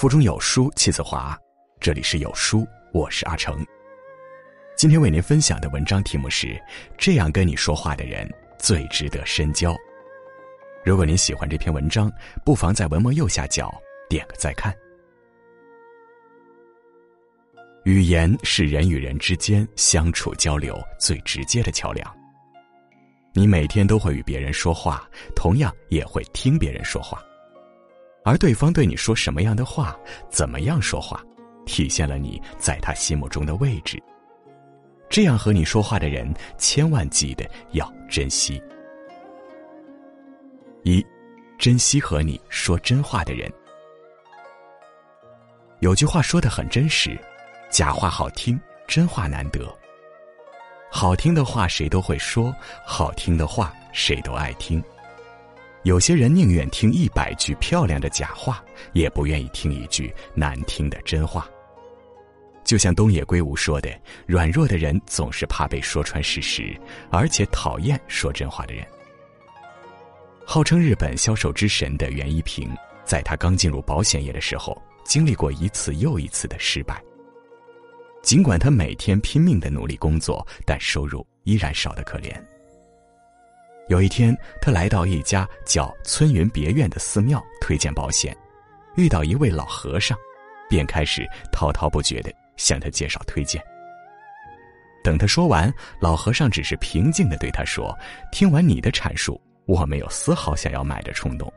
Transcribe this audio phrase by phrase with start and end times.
[0.00, 1.38] 腹中有书气自华，
[1.78, 3.62] 这里是有书，我是阿成。
[4.74, 6.58] 今天为您分享的文章题目是：
[6.96, 8.26] 这样跟你说话的人
[8.58, 9.76] 最值得深交。
[10.86, 12.10] 如果您喜欢这篇文章，
[12.46, 13.70] 不妨在文末右下角
[14.08, 14.74] 点个再看。
[17.84, 22.16] 语言是人与人之间相处交流最直接的桥梁。
[23.34, 27.22] 你每天都会与别人说话，同样也会听别人说话。
[28.30, 29.98] 而对方对你说什么样的话，
[30.28, 31.20] 怎么样说话，
[31.66, 34.00] 体现了你在他心目中的位置。
[35.08, 38.62] 这样和你说话的人，千万记得要珍惜。
[40.84, 41.04] 一，
[41.58, 43.52] 珍惜和你说真话的人。
[45.80, 47.18] 有句话说的很真实：
[47.68, 49.76] 假话好听，真话难得。
[50.88, 52.54] 好听的话谁都会说，
[52.86, 54.80] 好听的话谁都爱听。
[55.82, 61.48] 有些人宁愿听一百句漂亮的假话，也不愿意听一句难听的真话。
[62.64, 63.90] 就像东野圭吾说的
[64.28, 66.78] ：“软弱的人总是怕被说穿事实，
[67.10, 68.86] 而且讨厌说真话的人。”
[70.44, 72.70] 号称日本销售之神的袁一平，
[73.04, 77.02] 在他刚进入保险业的时候，经历过一次又一次的失败。
[78.22, 82.30] 尽管他每天拼命的努力工作，但收入依然少得可怜。
[83.90, 88.36] 有一天，他来到一家叫村云别院的寺庙推荐保险，
[88.94, 90.16] 遇到一位老和尚，
[90.68, 93.60] 便开始滔滔不绝的向他介绍推荐。
[95.02, 97.92] 等他说完，老和尚只是平静的对他说
[98.30, 101.52] ：“听完你的阐述，我没有丝毫想要买的冲动。”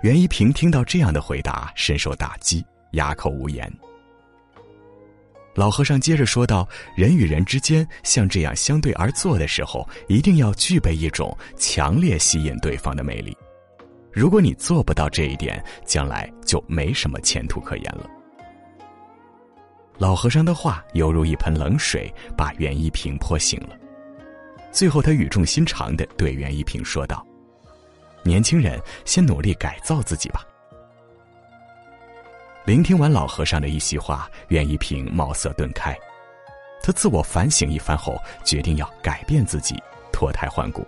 [0.00, 3.70] 袁一平听到这样的回答，深受打击，哑口无言。
[5.56, 13.34] 老和尚接着说道：“人与人之间像这样相对而坐的时候，一定要具备一种强烈吸引对方的魅力。
[14.12, 18.06] 如果你做不到这一点，将来就没什么前途可言了。”
[19.96, 23.70] 老和尚的话犹如一盆冷水，把袁一平泼醒了。
[24.70, 27.26] 最后，他语重心长的对袁一平说道
[28.22, 30.42] ：“年轻人，先努力改造自己吧。”
[32.66, 35.96] 聆听完老和尚的一席话，袁一平茅塞顿开。
[36.82, 39.80] 他自我反省一番后，决定要改变自己，
[40.12, 40.84] 脱胎换骨。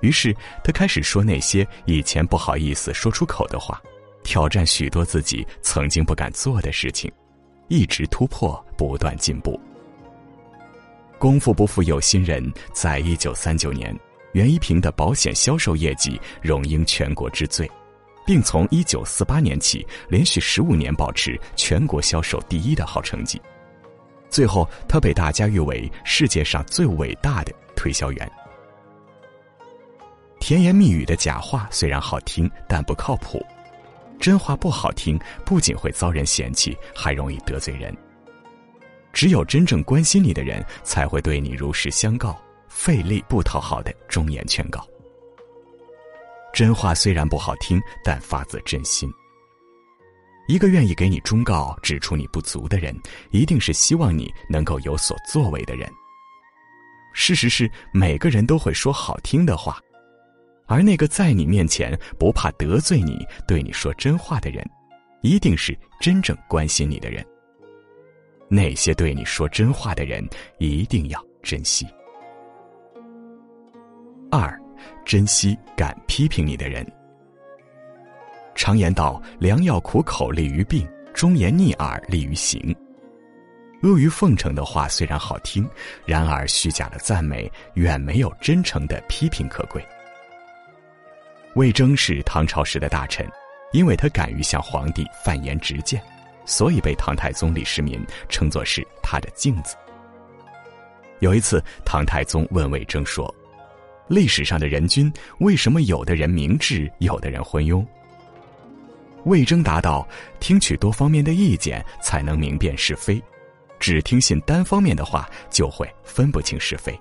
[0.00, 0.34] 于是，
[0.64, 3.82] 他开始说那些以前不好意思说出口的话，
[4.22, 7.12] 挑战许多自己曾经不敢做的事情，
[7.68, 9.60] 一直突破，不断进步。
[11.18, 13.94] 功夫不负有心人，在一九三九年，
[14.32, 17.70] 袁一平的保险销售业绩荣膺全国之最。
[18.30, 23.42] 并从一九四八年起，连续十五年保持全国销售第一的好成绩。
[24.28, 28.32] 最后，他被大家誉为世界上最伟大的推销员。
[30.38, 33.40] 甜言蜜语的假话虽然好听，但不靠谱；
[34.20, 37.92] 真话不好听，不仅会遭人嫌弃，还容易得罪人。
[39.12, 44.86] 只有真正关心你的人，才会对你如实相告，费力不讨好的忠言劝告。
[46.52, 49.10] 真话虽然不好听，但发自真心。
[50.48, 52.96] 一个愿意给你忠告、指出你不足的人，
[53.30, 55.88] 一定是希望你能够有所作为的人。
[57.12, 59.78] 事实是，每个人都会说好听的话，
[60.66, 64.68] 而那个在你面前不怕得罪你、对你说真话的人，
[65.22, 67.24] 一定是真正关心你的人。
[68.48, 70.28] 那些对你说真话的人，
[70.58, 71.86] 一定要珍惜。
[74.32, 74.60] 二。
[75.04, 76.86] 珍惜敢批评你的人。
[78.54, 82.74] 常言道：“良药苦口利于病，忠言逆耳利于行。”
[83.82, 85.66] 阿谀奉承的话虽然好听，
[86.04, 89.82] 然而虚假的赞美远没有真诚的批评可贵。
[91.54, 93.26] 魏征是唐朝时的大臣，
[93.72, 96.02] 因为他敢于向皇帝犯言直谏，
[96.44, 99.74] 所以被唐太宗李世民称作是他的镜子。
[101.20, 103.34] 有一次，唐太宗问魏征说。
[104.10, 107.86] 历史上的人君，为什么有的人明智，有的人昏庸？
[109.24, 110.06] 魏征答道
[110.40, 113.22] ：“听取多方面的意见，才能明辨是非；
[113.78, 116.92] 只听信单方面的话，就会分不清是非。”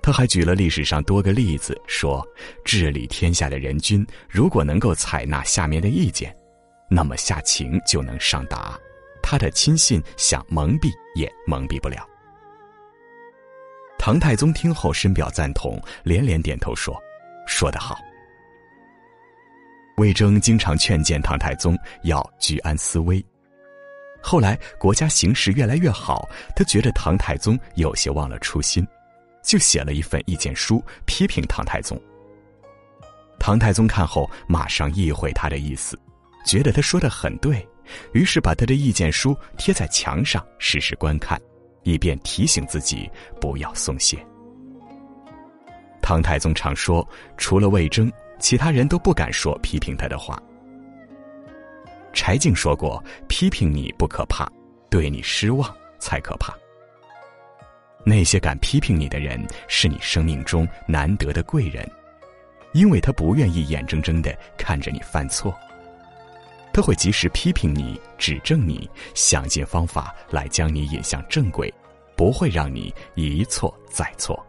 [0.00, 2.26] 他还举了历史上多个例子，说：
[2.64, 6.34] 治理天下的人君，如果能够采纳下面的意见，
[6.88, 8.80] 那么下情就能上达，
[9.22, 12.08] 他的亲信想蒙蔽也蒙蔽不了。
[13.98, 16.96] 唐太宗听后深表赞同，连连点头说
[17.46, 17.98] ：“说得好。”
[19.98, 23.24] 魏征经常劝谏唐太宗要居安思危。
[24.22, 28.86] 后来国家形势越来越好，他觉得唐太宗有些忘了初心，
[29.42, 32.00] 就写了一份意见书批评唐太宗。
[33.38, 35.98] 唐太宗看后，马上意会他的意思，
[36.46, 37.66] 觉得他说的很对，
[38.12, 41.40] 于是把他的意见书贴在墙上，时时观看，
[41.88, 44.18] 以便提醒自己不要松懈。
[46.02, 47.06] 唐太宗常说
[47.38, 50.40] ：“除了魏征，其他人都不敢说批评他的话。”
[52.12, 54.46] 柴静说过：“批评你不可怕，
[54.90, 56.52] 对你失望才可怕。”
[58.04, 61.88] 那些敢批评你的人，是你生命中难得的贵人。
[62.72, 65.54] 因为他不愿意眼睁睁的看着你犯错，
[66.70, 71.72] 他会及时批评你、指正你，想尽方法来将你引向正轨，
[72.18, 74.44] 不会让你一错再错。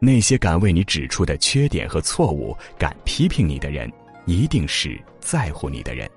[0.00, 3.90] 那些敢为你指出的缺点和错误、敢批评你的人，
[4.26, 6.10] 一定是在乎你的人。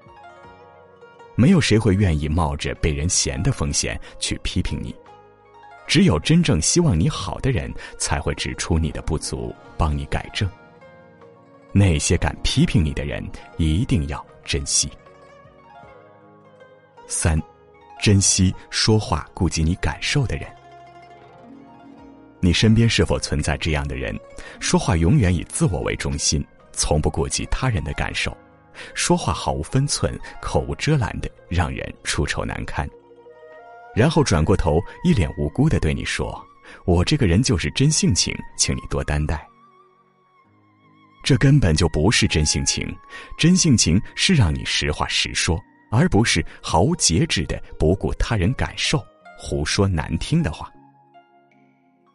[1.36, 4.94] 没有谁会愿意冒着被人嫌的风险去批评你。
[5.86, 10.50] 只有真正希望你好的人，才会指出你的不足，帮你改正。
[11.72, 13.24] 那些敢批评你的人，
[13.58, 14.90] 一定要珍惜。
[17.08, 17.40] 三，
[18.02, 20.48] 珍惜说话顾及你感受的人。
[22.40, 24.20] 你身边是否存在这样的人？
[24.60, 26.44] 说话永远以自我为中心，
[26.74, 28.36] 从不顾及他人的感受，
[28.96, 32.90] 说话毫无分寸，口无遮拦的，让人出丑难堪。
[33.96, 36.44] 然后转过头，一脸无辜的对你说
[36.86, 39.48] ：“我这个人就是真性情，请你多担待。”
[41.24, 42.92] 这根本就不是真性情，
[43.38, 49.04] 真性情是让你实话实说，而不是毫无节制的不顾他人感受，
[49.38, 50.72] 胡说难听的话。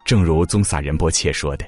[0.04, 1.66] 正如宗萨仁波切说的：“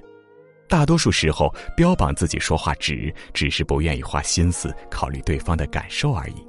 [0.69, 6.47] 大多数时候，标榜自己说话直，只是不愿意花心思考虑对方的感受而已。”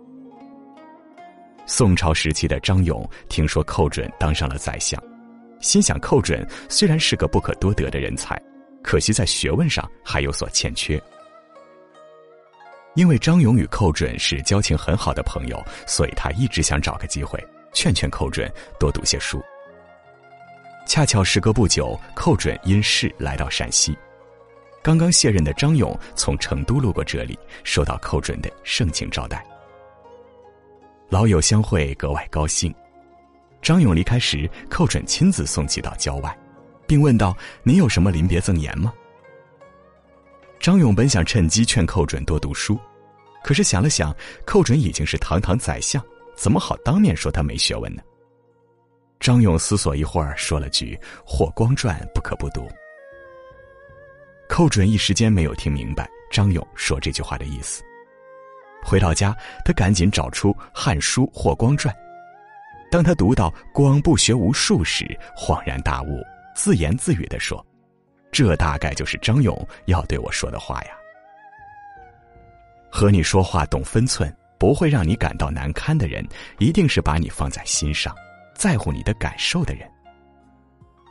[1.65, 5.01] 宋朝时期的张勇听说寇准当上了宰相，
[5.59, 8.41] 心想寇准虽然是个不可多得的人才，
[8.81, 10.99] 可惜在学问上还有所欠缺。
[12.99, 15.57] 因为张勇与寇准是交情很好的朋友，
[15.87, 17.41] 所以他一直想找个机会
[17.71, 19.41] 劝劝寇准多读些书。
[20.85, 23.97] 恰巧时隔不久，寇准因事来到陕西，
[24.83, 29.45] 刚刚卸任的张勇从成都路过这里，受到寇准的盛情招待。
[31.07, 32.75] 老友相会，格外高兴。
[33.61, 36.37] 张勇离开时，寇准亲自送其到郊外，
[36.85, 38.91] 并问道：“您有什么临别赠言吗？”
[40.59, 42.77] 张勇本想趁机劝寇准多读书，
[43.43, 44.15] 可是想了想，
[44.45, 46.03] 寇准已经是堂堂宰相，
[46.35, 48.01] 怎么好当面说他没学问呢？
[49.19, 52.67] 张勇思索一会儿，说了句：“霍光传不可不读。”
[54.47, 57.83] 寇准一时间没有听明白张勇说这句话的意思。
[58.83, 61.93] 回到家，他赶紧找出《汉书·霍光传》。
[62.89, 65.05] 当他读到“光不学无术”时，
[65.37, 66.23] 恍然大悟，
[66.55, 67.63] 自言自语地说
[68.31, 70.91] ：“这大概就是张勇要对我说的话呀。”
[72.91, 76.27] 和你说话懂分寸，不会让你感到难堪的人，
[76.57, 78.15] 一定是把你放在心上，
[78.55, 79.89] 在乎你的感受的人。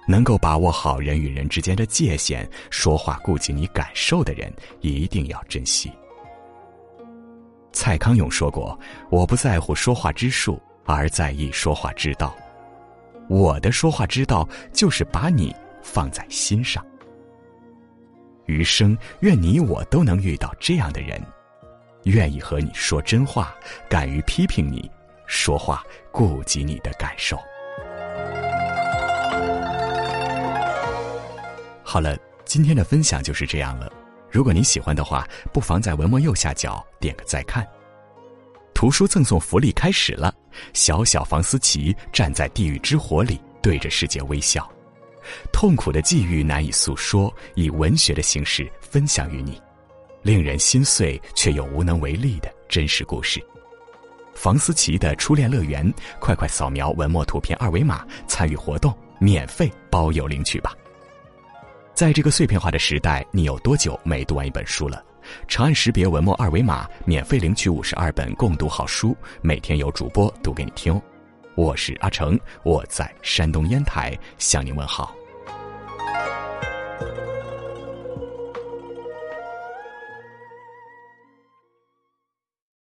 [0.07, 5.93] 能够把握好人与人之间的界限，说话顾及你感受的人，一定要珍惜。
[7.73, 8.79] 蔡康永说过
[9.11, 12.35] ：“我不在乎说话之术，而在意说话之道。
[13.29, 16.85] 我的说话之道就是把你放在心上。
[18.47, 21.23] 余生愿你我都能遇到这样的人，
[22.09, 23.55] 愿意和你说真话，
[23.89, 24.91] 敢于批评你，
[25.27, 27.39] 说话顾及你的感受。”
[31.85, 33.91] 好了，今天的分享就是这样了。
[34.31, 37.67] 如果你喜欢的话，不妨在文末右下角点个再看。
[38.75, 40.35] 图书赠送福利开始了，
[40.75, 44.71] 小小房思琪站在地狱之火里，对着世界微笑，
[45.51, 49.61] 痛苦的际遇难以诉说，以文学的形式分享于你，
[50.29, 53.43] 令人心碎却又无能为力的真实故事。
[54.35, 60.75] 房思琪的初恋乐园，快快扫描文末图片二维码参与活动，免费包邮领取吧。
[61.95, 65.03] 在这个碎片化的时代，你有多久没读完一本书了？
[65.49, 71.01] 长按识别文末二维码，免费领取五十二本共读好书，每天有主播读给你听。
[71.55, 75.15] 我是阿成，我在山东烟台向您问好。